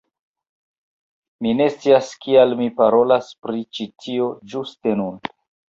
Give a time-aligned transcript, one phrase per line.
[1.45, 5.25] Mi ne scias kial mi parolas pri ĉi tio ĝuste nun